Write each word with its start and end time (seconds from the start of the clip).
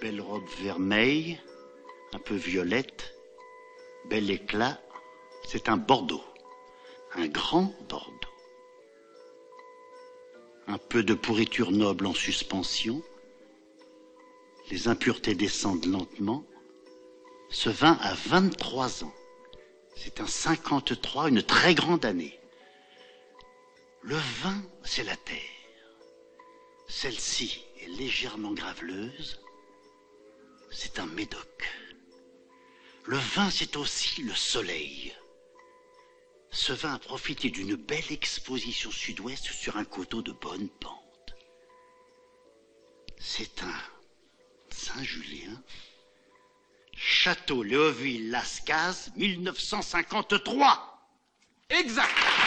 Belle 0.00 0.20
robe 0.20 0.46
vermeille, 0.60 1.40
un 2.12 2.20
peu 2.20 2.36
violette, 2.36 3.16
bel 4.04 4.30
éclat. 4.30 4.80
C'est 5.44 5.68
un 5.68 5.76
Bordeaux, 5.76 6.22
un 7.14 7.26
grand 7.26 7.74
Bordeaux. 7.88 8.14
Un 10.68 10.78
peu 10.78 11.02
de 11.02 11.14
pourriture 11.14 11.72
noble 11.72 12.06
en 12.06 12.14
suspension. 12.14 13.02
Les 14.70 14.86
impuretés 14.86 15.34
descendent 15.34 15.86
lentement. 15.86 16.44
Ce 17.50 17.68
vin 17.68 17.98
a 18.00 18.14
23 18.14 19.02
ans. 19.02 19.14
C'est 19.96 20.20
un 20.20 20.26
53, 20.28 21.28
une 21.30 21.42
très 21.42 21.74
grande 21.74 22.04
année. 22.04 22.38
Le 24.02 24.14
vin, 24.14 24.62
c'est 24.84 25.02
la 25.02 25.16
terre. 25.16 25.36
Celle-ci 26.86 27.64
est 27.80 27.88
légèrement 27.88 28.52
graveleuse. 28.52 29.40
C'est 30.80 31.00
un 31.00 31.06
médoc. 31.06 31.68
Le 33.04 33.16
vin, 33.16 33.50
c'est 33.50 33.76
aussi 33.76 34.22
le 34.22 34.32
soleil. 34.32 35.12
Ce 36.52 36.72
vin 36.72 36.94
a 36.94 36.98
profité 37.00 37.50
d'une 37.50 37.74
belle 37.74 38.12
exposition 38.12 38.92
sud-ouest 38.92 39.44
sur 39.46 39.76
un 39.76 39.84
coteau 39.84 40.22
de 40.22 40.30
bonne 40.30 40.68
pente. 40.68 41.34
C'est 43.18 43.60
un 43.64 43.82
Saint-Julien. 44.70 45.60
Château 46.94 47.64
Léoville-Lascaz, 47.64 49.10
1953. 49.16 51.10
Exact 51.70 52.37